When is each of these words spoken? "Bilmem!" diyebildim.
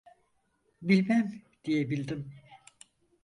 "Bilmem!" 0.81 1.41
diyebildim. 1.63 2.31